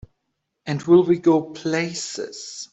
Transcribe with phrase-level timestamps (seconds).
[0.65, 2.69] And will we go places!